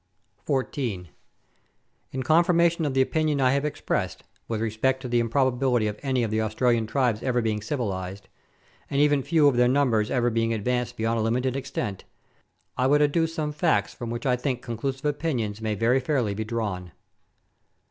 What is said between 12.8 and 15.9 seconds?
would adduce some facts from which I think conclusive opinions may